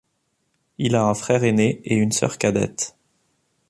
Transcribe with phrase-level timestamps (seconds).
[0.79, 2.95] Il a un frère aîné et une sœur cadette.